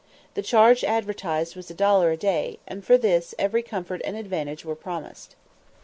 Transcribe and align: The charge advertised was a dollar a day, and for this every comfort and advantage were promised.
The 0.33 0.41
charge 0.41 0.83
advertised 0.83 1.55
was 1.55 1.69
a 1.69 1.75
dollar 1.75 2.09
a 2.09 2.17
day, 2.17 2.57
and 2.67 2.83
for 2.83 2.97
this 2.97 3.35
every 3.37 3.61
comfort 3.61 4.01
and 4.03 4.17
advantage 4.17 4.65
were 4.65 4.73
promised. 4.73 5.35